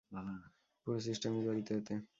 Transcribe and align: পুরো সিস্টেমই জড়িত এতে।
পুরো 0.87 0.99
সিস্টেমই 0.99 1.41
জড়িত 1.45 1.69
এতে। 1.71 1.95